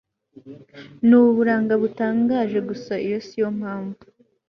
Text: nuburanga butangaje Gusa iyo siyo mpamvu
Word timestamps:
nuburanga 1.07 1.73
butangaje 1.81 2.59
Gusa 2.69 2.93
iyo 3.07 3.19
siyo 3.27 3.47
mpamvu 3.59 4.01